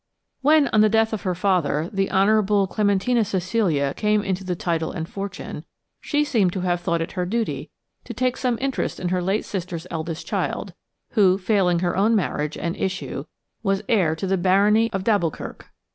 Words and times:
When, 0.41 0.67
on 0.69 0.81
the 0.81 0.89
death 0.89 1.13
of 1.13 1.21
her 1.21 1.35
father, 1.35 1.87
the 1.93 2.09
Honourable 2.09 2.65
Clementina 2.65 3.23
Cecilia 3.23 3.93
came 3.95 4.23
into 4.23 4.43
the 4.43 4.55
title 4.55 4.91
and 4.91 5.07
fortune, 5.07 5.63
she 6.01 6.23
seemed 6.23 6.53
to 6.53 6.61
have 6.61 6.81
thought 6.81 7.01
it 7.01 7.11
her 7.11 7.23
duty 7.23 7.69
to 8.05 8.13
take 8.15 8.35
some 8.35 8.57
interest 8.59 8.99
in 8.99 9.09
her 9.09 9.21
late 9.21 9.45
sister's 9.45 9.85
eldest 9.91 10.25
child, 10.25 10.73
who, 11.11 11.37
failing 11.37 11.81
her 11.81 11.95
own 11.95 12.15
marriage, 12.15 12.57
and 12.57 12.75
issue, 12.77 13.25
was 13.61 13.83
heir 13.87 14.15
to 14.15 14.25
the 14.25 14.37
barony 14.37 14.91
of 14.91 15.03
d'Alboukirk. 15.03 15.67